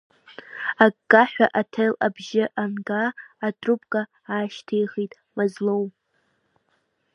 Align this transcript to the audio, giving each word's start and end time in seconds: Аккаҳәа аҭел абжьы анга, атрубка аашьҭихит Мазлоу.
Аккаҳәа 0.85 1.47
аҭел 1.59 1.93
абжьы 2.05 2.43
анга, 2.63 3.03
атрубка 3.45 4.01
аашьҭихит 4.33 5.13
Мазлоу. 5.35 5.83